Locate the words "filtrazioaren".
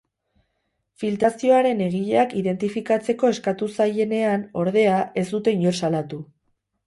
1.01-1.83